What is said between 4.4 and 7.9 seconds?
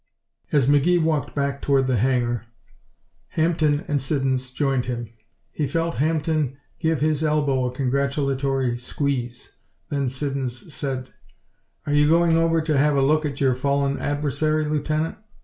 joined him. He felt Hampden give his elbow a